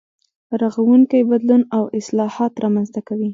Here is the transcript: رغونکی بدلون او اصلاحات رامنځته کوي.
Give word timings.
رغونکی 0.61 1.19
بدلون 1.29 1.61
او 1.77 1.83
اصلاحات 1.99 2.53
رامنځته 2.63 2.99
کوي. 3.07 3.29